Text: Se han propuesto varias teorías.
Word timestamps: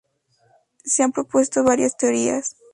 Se 0.83 1.03
han 1.03 1.11
propuesto 1.11 1.63
varias 1.63 1.95
teorías. 1.95 2.55